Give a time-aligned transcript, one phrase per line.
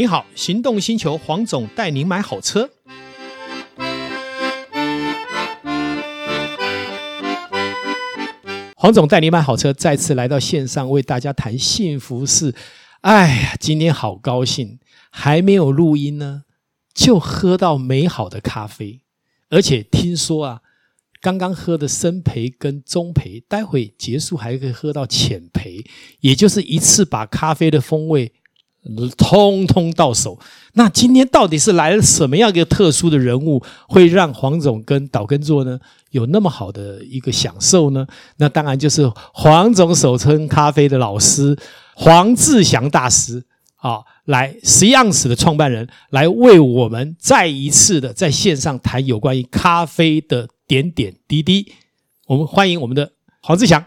[0.00, 2.70] 你好，行动星球黄总带您买好车。
[8.74, 12.54] 黄总带您买好车，再次来到线上为大家谈幸福事。
[13.02, 14.78] 哎呀，今天好高兴，
[15.10, 16.44] 还没有录音呢，
[16.94, 19.02] 就喝到美好的咖啡，
[19.50, 20.62] 而且听说啊，
[21.20, 25.84] 刚刚喝的深培跟中培，待会结束还可以喝到浅培，
[26.20, 28.32] 也就是一次把咖啡的风味。
[29.16, 30.38] 通通到手。
[30.74, 35.78] 那今天到底是来了什么样一个特殊的人物，会让黄总跟岛根座呢
[36.10, 38.06] 有那么好的一个享受呢？
[38.36, 41.58] 那当然就是黄总手冲咖啡的老师
[41.94, 43.44] 黄志祥大师
[43.76, 51.72] 啊，来十一盎司的创办人，来为我们再一次的在线上谈有关于咖啡的点点滴滴。
[52.26, 53.10] 我们欢迎我们的
[53.42, 53.84] 黄志祥。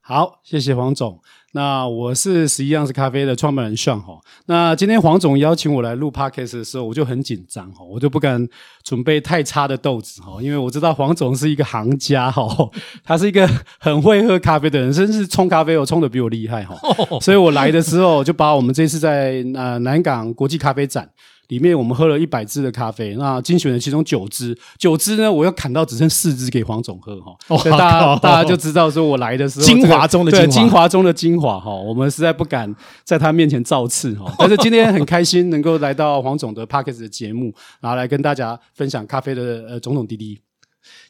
[0.00, 1.20] 好，谢谢黄总。
[1.52, 4.18] 那我是十一盎司咖啡的创办人 Sean 哈。
[4.46, 8.46] 那今天黄总邀请我来录 Podcast 的时候，我就很紧张哈，我就不敢
[8.84, 12.46] 准备太差的豆子哈，因为我知道黄总是一个行家哈，
[13.02, 16.76] 他是一个很会喝咖啡的人，甚至冲咖啡我冲的比我厉害哈。
[17.20, 21.08] 所以我来的时候就把我们这次在呃南港国际咖啡展。
[21.48, 40.38] 里面我们喝了一百支的咖啡，那精选了其中九支，九支呢，我要砍到只剩四支给黄总喝哈， 所以大家大家就知道说我来的时候 精华中的精华，精华中的精华哈，我们实在不敢在他面前造次哈， 但是今天很开心能够来到黄总的 Podcast 的节目，然后来跟大家分享咖啡的呃种种滴滴。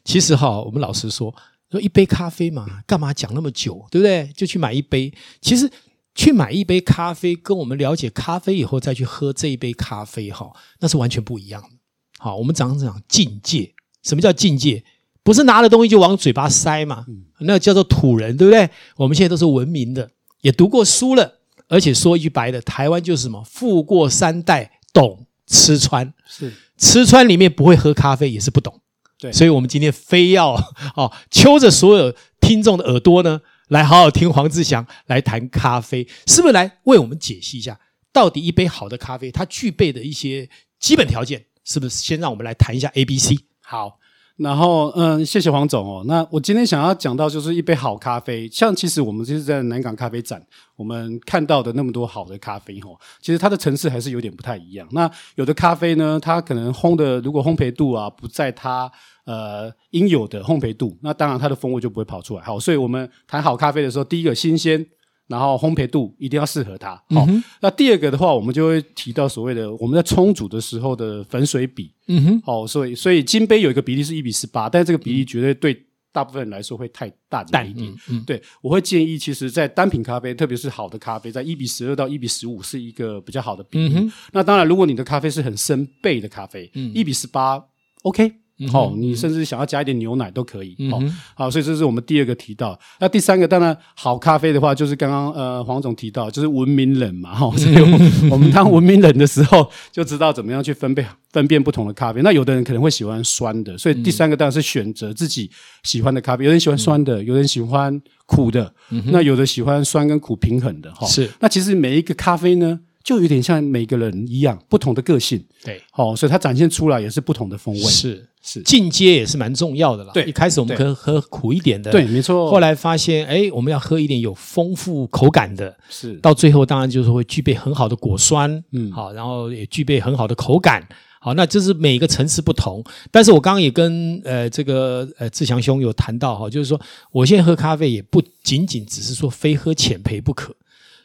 [0.05, 1.33] 其实哈，我们老实说，
[1.69, 4.29] 说一杯咖啡嘛，干嘛讲那么久，对不对？
[4.35, 5.69] 就去买一杯，其实。
[6.15, 11.69] 去买一杯咖啡，跟我们了解咖啡以后再去喝这一杯咖啡，哈，那是完全不一样的。
[12.17, 13.73] 好，我们讲讲境界。
[14.03, 14.83] 什么叫境界？
[15.23, 17.05] 不是拿了东西就往嘴巴塞嘛，
[17.39, 18.69] 那叫做土人，对不对？
[18.95, 20.09] 我们现在都是文明的，
[20.41, 23.43] 也读过书了，而且说一句白的，台湾就是什么？
[23.43, 26.13] 富过三代，懂吃穿。
[26.25, 28.81] 是吃穿里面不会喝咖啡，也是不懂。
[29.19, 30.53] 对，所以我们今天非要
[30.95, 33.41] 哦，揪着所有听众的耳朵呢。
[33.69, 37.79] 来好好听黄志祥来谈咖啡，是不是来为我们解析一下，
[38.11, 40.49] 到底一杯好的咖啡它具备的一些
[40.79, 41.45] 基本条件？
[41.63, 43.37] 是不是先让我们来谈一下 A、B、C？
[43.61, 43.98] 好，
[44.39, 46.03] 然后嗯，谢谢黄总哦。
[46.07, 50.41] 那我今天想要讲到就是一杯好咖啡，像其实我们就是在南港咖啡展，
[50.75, 54.87] 我们看到的那么多好的咖啡哦，其实它的层次还是有点不太一样。
[54.91, 58.91] 那有的咖啡呢，它可能烘的如果烘焙度啊不在它。
[59.25, 62.41] 呃，应有的烘焙度，那当然它的风味就不会跑出来。
[62.41, 64.83] 好，所以我们谈好咖啡的时候，第一个新鲜，
[65.29, 66.95] 然后烘焙度一定要适合它。
[67.11, 71.93] 好，嗯、那第二个的话，我们就会提到所谓的我们在冲煮的时候的粉水比。
[72.07, 77.87] 嗯哼，好，所以所以金杯有一个比例是一比十八，但这个比例绝对对大部分人来说会太大一点。
[77.87, 83.93] 嗯，嗯对，我会建议，其实，在单品咖啡，特别是好的咖啡，在一比十二到一比十五是一个比较好的比例。
[83.95, 87.63] 嗯，那当然，如果你的咖啡是很深焙的咖啡，嗯，一比十八
[88.01, 88.33] ，OK。
[88.73, 90.75] 哦，你甚至想要加一点牛奶都可以。
[90.91, 91.01] 哦，
[91.33, 92.77] 好，所以这是我们第二个提到。
[92.99, 97.53] 那第三个，当然好咖啡的话，就是刚刚呃黄总提到，就是文明人嘛，哈、哦。
[97.57, 97.75] 所以
[98.29, 102.21] 我们当文明人的时候，就知道怎么样去分辨分辨不同的咖啡。
[102.21, 105.49] 那有的人可能会喜欢酸的，所以第三个当然是选择自己
[105.83, 106.43] 喜欢的咖啡。
[106.45, 111.07] 有人喜欢酸的，有人喜欢苦的，嗯、那有的喜欢酸跟苦平衡的，哈、哦。
[111.07, 111.29] 是。
[111.39, 115.43] 那其实每一个咖啡呢，就有点像每个人一样，不同的个性。
[115.63, 115.81] 对。
[115.89, 117.81] 好、哦，所以它展现出来也是不同的风味。
[117.81, 118.25] 是。
[118.41, 120.13] 是进阶也是蛮重要的啦。
[120.13, 122.49] 对，一开始我们可以喝苦一点的，对，没错。
[122.49, 126.13] 后来发现，哎，我们要喝一点有丰富口感的，是。
[126.19, 130.87] 到最后当然就是会具备很好的果酸，嗯，好，然后也具备很好的口感，
[131.19, 132.81] 好，那这是每个层次不同。
[133.11, 136.79] 但是我刚刚也跟呃这个呃志强兄有谈到哈，就是说
[137.11, 140.55] 我现在喝咖啡也不仅仅只是说非喝浅焙不可，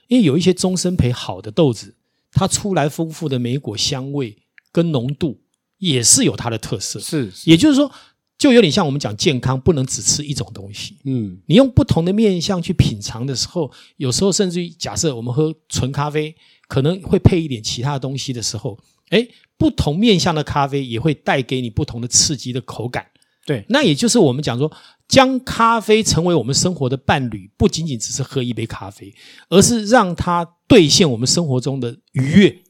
[0.08, 1.94] 因为有一些中深焙好的豆子，
[2.32, 4.36] 它出来丰富的莓果香味
[4.72, 5.40] 跟浓度。
[5.78, 7.90] 也是有它的特色，是，是，也就是说，
[8.38, 10.96] 就有点像我们讲健康，不能只吃一种东西。
[11.04, 16.34] 嗯，你用不同的面相去品尝的时候，有时候甚至于假设我们喝纯咖啡，
[16.68, 18.78] 可能会配一点其他东西的时候，
[19.10, 19.28] 哎，
[19.58, 23.08] 不同面相的咖啡也会带给你不同的刺激的口感。
[23.46, 24.72] 对，那也就是我们讲说，
[25.06, 29.14] 将咖啡成为我们生活的伴侣，不仅仅只是喝一杯咖啡，
[29.50, 32.62] 而是让它兑现我们生活中的愉悦、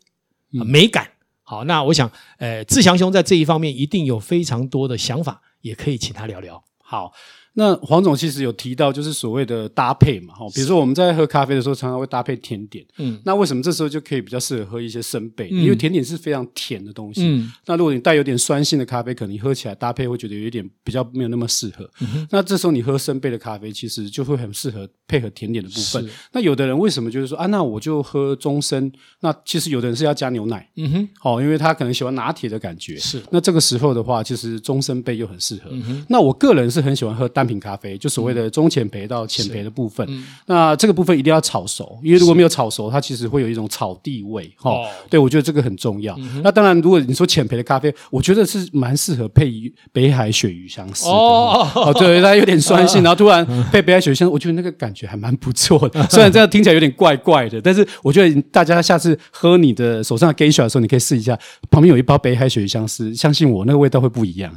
[0.53, 1.09] 嗯、美感。
[1.43, 6.65] 好，那我想，呃，志祥兄在这一方面一定有非常多的想法，也可以请他聊聊。
[6.83, 7.13] 好，
[7.55, 15.47] 那黄总其实有提到，就是所谓的搭配嘛，哈，比如说我们在喝咖啡的时候，常常会搭配甜点，嗯，那为什么这时候就可以比较适合喝一些生焙？
[15.53, 21.89] 嗯，因为甜点是非常甜的东西，嗯，那如果你带有点酸性的咖啡，可能你喝起来搭配会觉得有一点比较没有那么适合。
[22.01, 26.09] 嗯哼，那这时候你喝生焙的咖啡，其实就会很适合配合甜点的部分。
[26.33, 28.91] 那有的人为什么就是说啊，那我就喝中生？
[29.21, 32.97] 那其实有的人是要加牛奶，嗯哼，好，因为他可能喜欢拿铁的感觉。
[32.97, 35.71] 是，那这个时候的话，其实中生焙又很适合。
[35.71, 44.51] 嗯哼，那我个人是很喜欢喝单品咖啡，就所谓的中浅焙到浅焙的部分，嗯、那这个部分一定要炒熟，因为如果没有炒熟，它其实会有一种草地味。
[44.57, 46.15] 哈、哦，对，我觉得这个很重要。
[46.19, 49.53] 嗯、那当然，如果你说浅焙的咖啡，我觉得是蛮适合配
[49.93, 51.11] 北海鳕鱼香丝的。
[51.11, 56.03] 哦，哦，对，它有点酸性， 然后突然配北海鳕鱼香，我觉得那个感觉还蛮不错的。
[56.11, 61.39] 虽然这样听起来有点怪怪的，但是我觉得大家下次喝你的手上的 Geisha 的时候，你可以试一下，
[61.71, 64.53] 旁边有一包北海鳕鱼香丝，相信我，那个味道会不一样。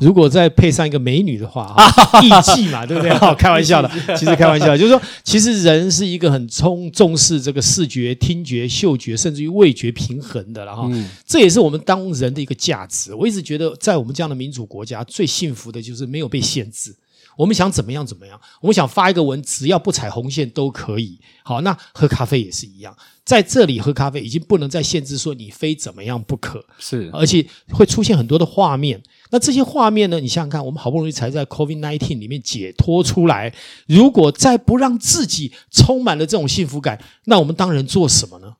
[0.00, 1.74] 如果再配上一个美女的话，
[2.26, 3.10] 义气嘛， 对不对？
[3.36, 10.90] 开玩笑的， 其实开玩笑，就是说，其实人是一个很重重视这个视觉、听觉、嗅觉，甚至于味觉平衡的，然后，
[11.26, 13.14] 这也是我们当人的一个价值。
[13.14, 16.94] 我一直觉得，在我们这样的民主国家，最幸福的就是没有被限制。
[17.36, 21.18] 我们想怎么样怎么样，我们想发一个文，只要不踩红线都可以。
[21.42, 29.02] 好，那喝咖啡也是一样，在这里喝咖啡已经不能再限制说你非怎么样不可，是，而且会出现很多的画面。
[29.30, 30.20] 那这些画面呢？
[30.20, 33.52] 你想想看，我们好不容易才在 COVID-19 里面解脱出来，
[33.86, 38.56] 如果再不让自己充满了这种幸福感，那我们当人做什么呢？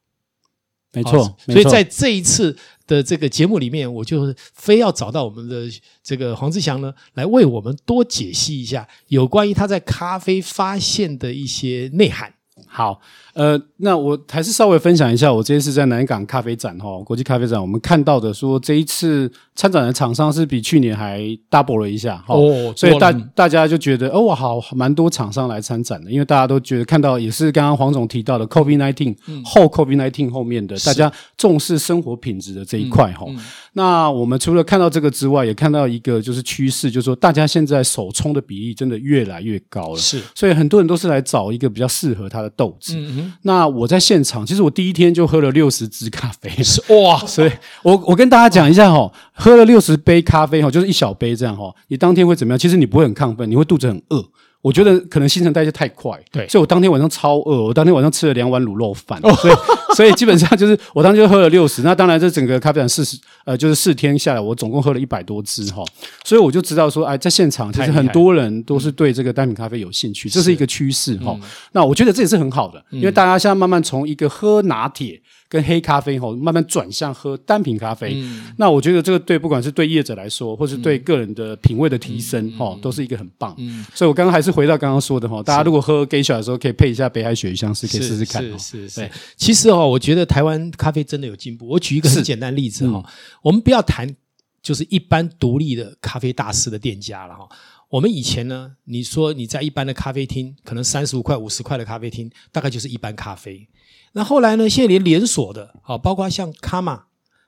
[0.92, 5.68] 没错，所以在这一次的这个节目里面，我就非要找到我们的
[6.02, 12.32] 这个黄志祥呢，来为我们多解析一下有关于他在咖啡发现的一些内涵。
[12.66, 13.00] 好。
[13.36, 33.26] 呃，那我还是稍微分享一下，我这一次在南港咖啡展哈，国际咖啡展，我们看到的说这一次参展的厂商是比去年还 double 了一下哈，哦，所以大大家就觉得哦，好，蛮多厂商来参展的，因为大家都觉得看到也是刚刚黄总提到的，COVID nineteen 后 COVID nineteen 后面的大家重视生活品质的这一块哈。
[33.74, 42.94] 那我们除了看到这个之外，也看到一个就是趋势，就是说大家现在手冲的比例真的越来越高了，是，所以很多人都是来找一个比较适合他的豆子。
[42.96, 46.50] 嗯那我在现场，其实我第一天就喝了六十支咖啡，
[47.02, 47.18] 哇！
[47.26, 47.50] 所以
[47.82, 52.58] 我我跟大家讲一下哈，喝了六十杯咖啡哈，就是一小杯这样哈，你当天会怎么样？
[52.58, 54.24] 其实你不会很亢奋，你会肚子很饿。
[54.66, 59.54] 我觉得可能新陈代谢太快，对，所以我当天晚上超饿，我当天晚上吃了两碗卤肉饭，所以
[59.94, 61.82] 所以基本上就是我当天就喝了六十。
[61.82, 65.84] 那当然，这整个咖啡展四十呃，就是四天下来，我总共喝了一百多支哈，
[66.24, 71.38] 所以我就知道说，哎，在现场其实很多人都是对这个单品咖啡有兴趣，这是一个趋势哈。
[71.70, 75.20] 那我觉得这也是很好的，因为大家现在慢慢从一个喝拿铁。
[75.48, 83.54] 跟黑咖啡吼慢慢转向喝单品咖啡，嗯、那我觉得这个对不管是对业者来说，或是对个人的品味的提升，哈、嗯，都是一个很棒。
[83.58, 88.42] 嗯，所以我刚刚还是回到刚刚说的哈，大家如果喝 Geisha 的时候，可以配一下北海鳕鱼香是，可以试试看。
[88.42, 89.00] 是是是。
[89.00, 91.68] 对其实哦，我觉得台湾咖啡真的有进步。
[91.68, 93.10] 我举一个很简单例子哈，嗯、
[93.42, 94.14] 我们不要谈
[94.60, 97.48] 就是一般独立的咖啡大师的店家了哈。
[97.88, 103.68] 我们以前呢，你说你在一般的咖啡厅，可能三十五块、五十块的咖啡厅，大概就是一般咖啡。
[104.16, 104.66] 那后来呢？
[104.66, 107.02] 现在连连锁的，好，包括像卡玛，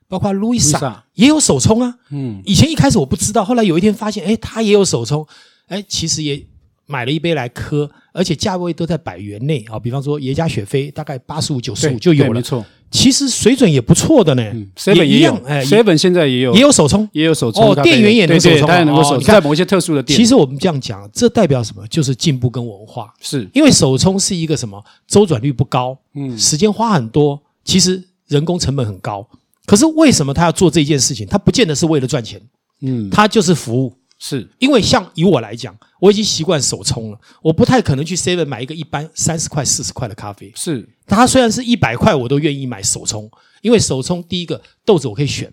[0.07, 1.95] 包括路易莎，也有手冲啊。
[2.11, 5.25] 嗯，以前一开始我不知道，后来有一天发现，哎，他也有手冲，
[5.65, 6.45] 哎，其实也
[6.85, 9.79] 买了一杯来喝，而且价位都在百元内啊。
[9.79, 12.63] 比方说耶加雪菲，大概八十五、九十五就有了，没错。
[12.91, 14.43] 其实水准也不错的呢。
[14.75, 17.71] seven 也有，哎，seven 现在也有，也有手冲，也有手冲。
[17.71, 20.17] 哦，店员也能手冲，当然能够手冲，在某一些特殊的店。
[20.17, 21.85] 其实我们这样讲，这代表什么？
[21.87, 23.13] 就是进步跟文化。
[23.21, 24.83] 是因为手冲是一个什么？
[25.07, 29.27] 周转率不高，嗯，时间花很多，其实人工成本很高。
[29.65, 31.27] 可是为什么他要做这件事情？
[31.27, 32.41] 他不见得是为了赚钱，
[32.81, 33.93] 嗯，他就是服务。
[34.21, 40.51] 是因为像以我来讲，我已经习惯手冲了，我不太可能去 Seven 买一个一般三十块、四十块的咖啡。
[40.57, 45.49] 是，它虽然是一百块，我都愿意买手冲，因为手冲第一个豆子我可以选，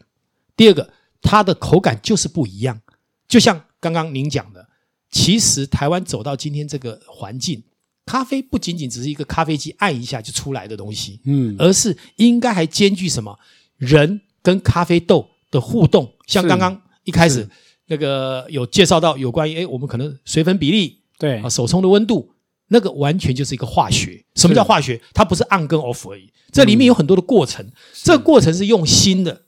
[0.56, 0.90] 第二个
[1.22, 2.80] 它的口感就是不一样。
[3.28, 4.68] 就像刚刚您讲的，
[5.12, 7.62] 其实台湾走到今天这个环境，
[8.04, 13.38] 咖啡不仅仅只是一个咖啡机按一下就出来的东西，嗯，而是应该还兼具什么
[13.76, 17.48] 人跟咖啡豆的互动，像刚刚一开始。
[17.88, 22.32] 那个有介绍到有关于诶，我们可能水粉比例，对啊，手冲的温度，
[22.68, 24.24] 那个完全就是一个化学。
[24.34, 25.00] 什么叫化学？
[25.14, 27.64] 它不是 on 跟 off 而已，这里面有很多的过程。
[27.94, 29.42] 这个过程是用心的，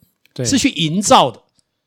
[0.45, 1.41] 是去营造的，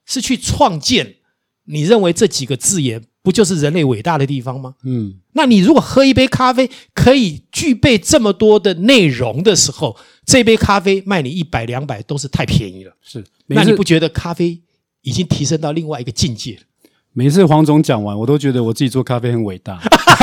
[0.05, 1.17] 是去创建。
[1.65, 4.75] 你认为这几个字眼不就是人类伟大的地方吗？
[4.85, 12.93] 嗯，那你如果喝一杯咖啡可以具备这么多的内容的时候，这杯咖啡卖你一百两百都是太便宜了。
[13.01, 14.61] 是，那你不觉得咖啡？
[15.03, 16.61] 已经提升到另外一个境界了。
[17.15, 19.79] 每次黄总讲完，我都觉得我自己做咖啡很伟大。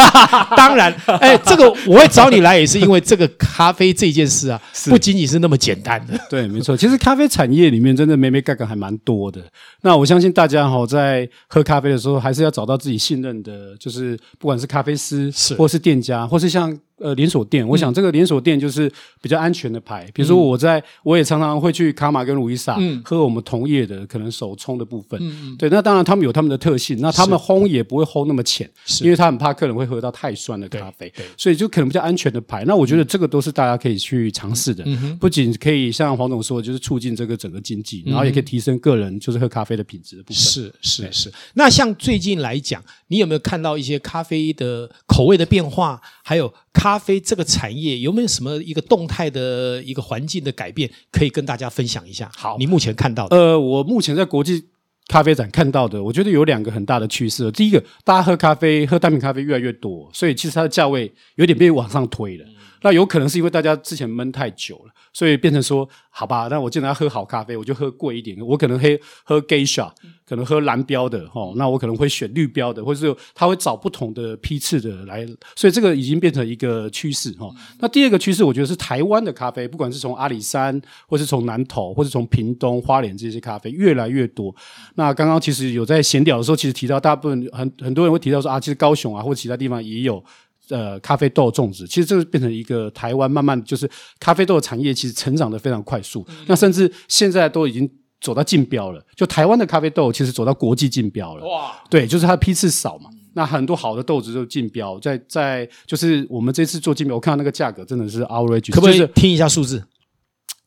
[0.57, 6.19] 当然， 哎，这个我会找你来，也是因为这个咖啡这件事啊，不仅仅是那么简单的。
[6.27, 9.39] 对，没错，其实咖啡产业里面真的眉眉角角还蛮多的。
[9.81, 16.75] 那我相信大家哈，在喝咖啡的时候，还是要找到自己信任的，就是不管是咖啡师，是或是店家，或是像。
[16.99, 18.91] 呃，连锁店，我想这个连锁店就是
[19.21, 20.09] 比较安全的牌。
[20.13, 25.19] 比如说，我在我也常常会去卡玛跟路易莎喝我们同业的可能手冲的部分。
[25.21, 28.69] 嗯，对，那当然他们有他们的特性，那他们烘也不会烘那么浅，
[29.01, 32.63] 因为他很怕客人会喝到太酸的咖啡，所以就可能比较安全的牌。
[32.65, 34.85] 那我觉得这个都是大家可以去尝试的，
[35.19, 40.41] 不仅可以像黄总说，就是促进这个整个经济，然后也可以提升个人就是喝咖啡的品质的部分。
[40.41, 41.31] 是是是。
[41.53, 46.01] 那像最近来讲，你有没有看到一些咖啡的口味的变化？
[46.23, 52.31] 还有咖啡这个产业有没有什么一个动态的一个环境的改变可以跟大家分享一下？
[52.35, 53.35] 好，你目前看到的。
[53.35, 54.65] 呃，我目前在国际
[55.07, 57.51] 咖啡展看到的，我觉得有两个很大的趋势。
[57.51, 62.45] 第一个，大家喝咖啡、喝单品咖啡越来越多，所以其实它的价位有点被往上推了。
[62.81, 68.37] 那有可能是因为大家之前闷太久了，所以变成说，好吧，那我既然要喝好咖啡，我就喝贵一点。
[68.39, 68.87] 我可能喝
[69.23, 69.91] 喝 Geisha。
[70.29, 77.51] 可能喝蓝标的哦，那我可能会选绿标的，或者是他会找不同的批次的来，所以这个已经变成一个趋势哦。
[77.79, 84.55] 那第二个趋势，我觉得是台湾的咖啡，不管是从阿里山，或是从南投，或是从屏东、花莲这些咖啡越来越多。
[84.93, 90.23] 那刚刚其实有在闲聊的时候，其实提到大部分很很多人会提到说啊，其实高雄啊或者其他地方也有
[90.69, 96.25] 呃咖啡豆种植，其实这个变成一个台湾慢慢就是咖啡豆的产业，其实成长的非常快速。
[96.47, 97.89] 那甚至现在都已经。
[98.21, 101.47] 走到竞标了，就台湾的咖啡豆其实走到国际竞标了。
[101.47, 109.81] 哇，对，就是它的批次少嘛，那很多好的豆子就竞标，在在就是我们这次做竞标，我看到那个价格真的是 outrageous，可不可以听一下数字？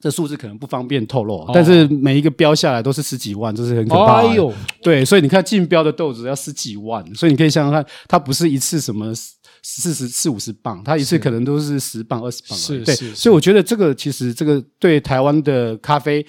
[0.02, 4.28] 这数字可能不方便透露，但是每一个标下来都是十几万，这是很可怕的。
[4.28, 9.14] 哎呦，对，所以你看竞标的豆子要十几万，所以你可以想想看，它不是一次什么
[9.62, 12.58] 四十四五十磅，它一次可能都是十磅二十磅。
[12.58, 16.26] 是，对，所以我觉得这个其实这个对台湾的咖啡。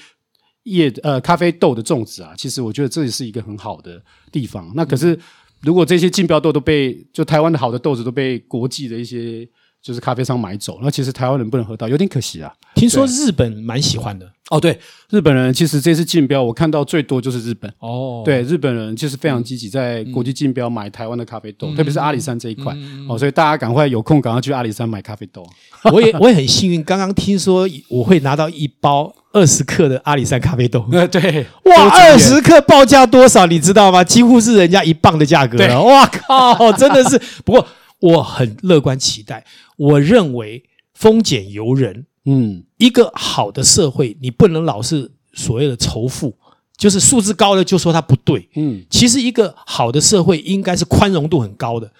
[0.65, 4.01] 叶呃，咖啡豆的种植啊，其实我觉得这也是一个很好的
[4.31, 4.71] 地方。
[4.73, 5.19] 那可是，
[5.59, 9.45] 如果这些竞标豆都被就台湾的好的豆子都被国际的一些
[9.83, 12.51] 就是咖啡商买走，那其实台湾人不能喝到，有点可惜啊。
[12.73, 25.45] 听说日本蛮喜欢的哦，对，日本人其实这次竞标我看到最多就是日本哦，对，日本人其实非常积极在国际竞标买台湾的咖啡豆，嗯、特别是阿里山这一块、嗯、哦，所以大家赶快有空赶快去阿里山买咖啡豆。
[25.91, 29.13] 我也我也很幸运，刚刚听说我会拿到一包。
[29.33, 33.47] 二十克的阿里山咖啡豆， 呃，对，哇，二十克报价多少？
[33.47, 34.03] 你知道吗？
[34.03, 35.81] 几乎是人家一磅的价格了。
[35.81, 37.19] 哇靠，真的是。
[37.43, 37.67] 不过
[37.99, 39.43] 我很乐观期待，
[39.77, 40.63] 我认为
[40.93, 42.05] 丰俭由人。
[42.25, 46.33] 嗯，一个好的社会，你不能老是所谓的仇富，
[46.77, 48.47] 就是素质高了就说它不对。
[48.55, 51.91] 嗯，其实一个好的社会应该是宽容度很高的，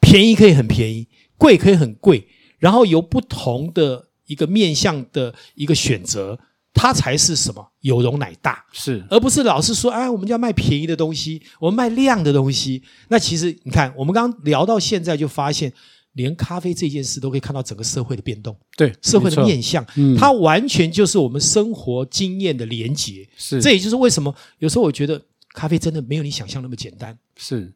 [0.00, 6.38] 便宜可以很便宜，贵可以很贵，然后有不同的一个面向的一个选择。
[6.74, 12.82] 它才是什么有容乃大，是，而不是老是说，哎，我们就要卖便宜的东西，我们卖量的东西。
[13.08, 15.70] 那其实你看，我们刚刚聊到现在，就发现
[16.14, 23.26] 连咖啡这件事都可以看到整个社会的变动，对，社会的面向，嗯，它完全就是我们生活经验的连结。
[23.36, 25.20] 是，这也就是为什么有时候我觉得
[25.54, 27.16] 咖啡真的没有你想象那么简单。
[27.36, 27.72] 是，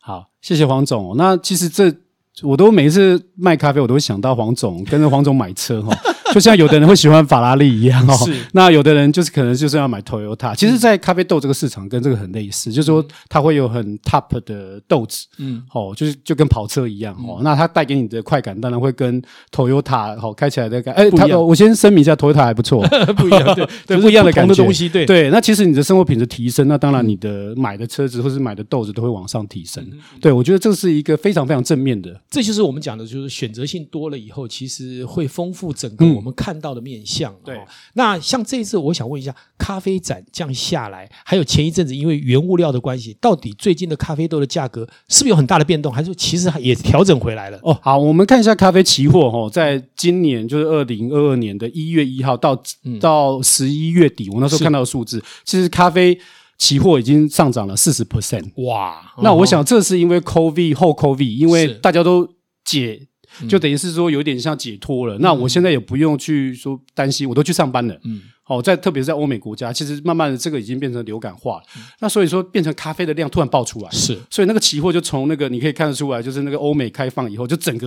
[0.00, 1.16] 好，谢谢黄总。
[1.16, 1.94] 那其实这
[2.42, 5.94] 我都每一次卖咖啡，我都会想到黄总，跟着黄总买车哈。
[6.34, 8.32] 就像有的人会喜欢法拉利一样哦，是。
[8.52, 10.54] 那有的人就是可能就是要买 Toyota。
[10.54, 17.40] 其实，在咖啡豆这个市场跟这个很类似，就是说它会有很 top 的豆子，嗯，哦，就是就跟跑车一样哦。
[17.42, 22.82] 那它带给你的快感当然会跟 Toyota 哦开起来的感，哎，它我先声明一下，Toyota 还不错，
[23.16, 25.30] 不一样，对， 对，不一样的感觉的东西，对对。
[25.30, 29.84] 那其实你的生活品质提升，那当然你的买的车子或是买的豆子都会往上提升。
[30.20, 32.20] 对，我觉得这是一个非常非常正面的。
[32.30, 37.32] 这就是我们讲的，就是选择性多了以后，其实会丰富整个我们看到的面相。
[37.44, 37.56] 对，
[37.94, 47.58] 那像这一次，我想问一下，咖啡展这样下来，还有前一阵子因为原物料的关系，到底最近的咖啡豆的价格是不是有很大的变动，还是说其实也调整回来了？
[47.62, 52.60] 哦，好，我们看一下咖啡期货哈，在今年就是二零二二年的一月一号到
[53.00, 56.18] 到十一月底，我那时候看到的数字，其实咖啡
[56.58, 58.50] 期货已经上涨了四十 percent。
[58.64, 62.28] 哇，那我想这是因为 COVID 后 COVID，因为大家都
[62.64, 63.06] 解。
[63.48, 67.98] 就等于是说有点像解脱了，嗯、那我现在也不用去说担心，我都去上班了。
[68.04, 71.62] 嗯，哦，在特别是在欧美国家，其实慢慢的这个已经变成流感化了。
[71.76, 77.86] 嗯、那所以说，变成咖啡的量突然爆出来，是，所以那个期货就从那个你可以看得出来，就是那个欧美开放以后，就整个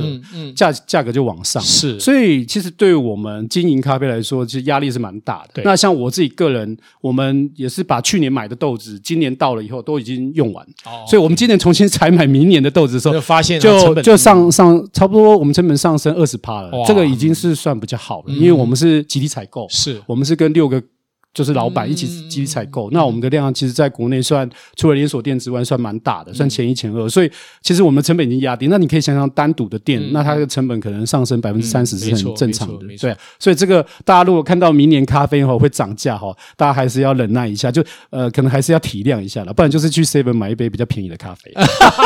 [0.56, 1.62] 价嗯嗯价格就往上。
[1.62, 5.50] 是，所以其实对于我们经营咖啡来说，其实压力是蛮大的。
[5.56, 10.64] 对，那像我自己个人，我们也是把去年买的豆子，今年到了以后都已经用完。
[10.86, 16.72] 哦，所以我们今年重新采买明年的豆子的时候，就发现就就上上差不多，我们成本上升二十趴了。
[16.86, 20.91] 这个已经是算比较好了，因为我们是集体采购，是我们是跟六个。
[21.34, 28.68] 就是老板一起集体采购，嗯、那我们的量其实在国内算除了连锁店之外算蛮大的，算前一前二，所以其实我们成本已经压低。
[28.68, 33.16] 那你可以想想单独的店，嗯、那它的成本可能上升百分之三十是很正常的，对。
[33.40, 41.54] 所以这个大家如果看到明年咖啡哈会涨价哈，大家还是要忍耐一下，就呃可能还是要体谅一下了，不然就是去 Seven 买一杯比较便宜的咖啡。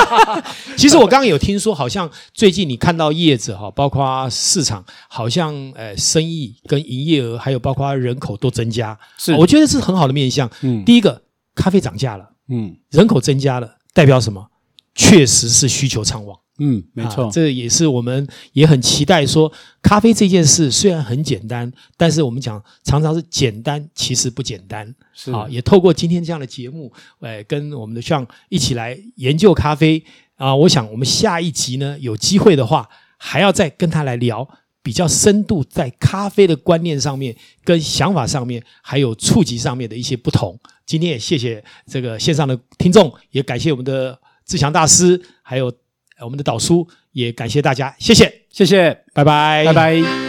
[0.78, 9.96] 其实我刚刚有听说，好像最近你看到叶子哈，包括市场好像呃生意跟营业额还有包括人口都增加，是我觉得是很。
[9.96, 11.22] 好的面向，嗯，第一个，
[11.56, 14.46] 咖啡涨价了，嗯，人口增加了，代表什么？
[14.94, 19.50] 确实是需求畅旺，嗯，没错，啊，这也是我们也很期待说，
[19.82, 26.92] 咖啡这件事虽然很简单，但是我们讲常常是简单，其实不简单，是啊，也透过今天这样的节目，
[27.22, 30.04] 哎，跟我们的 Sean 一起来研究咖啡
[30.36, 34.46] 啊，我想我们下一集呢，有机会的话，还要再跟他来聊。
[34.86, 40.56] 比较深度在咖啡的观念上面、跟想法上面，还有触及上面的一些不同。
[40.86, 44.16] 今天也谢谢这个线上的听众，也感谢我们的
[44.46, 45.74] 志强大师，还有
[46.22, 50.25] 我们的导叔，也感谢大家，谢谢，谢谢，拜拜，拜拜。